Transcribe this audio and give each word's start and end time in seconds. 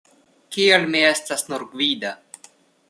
Kial 0.55 0.87
mi 0.95 1.03
estas 1.11 1.47
"nur 1.53 1.67
gvida"? 1.77 2.19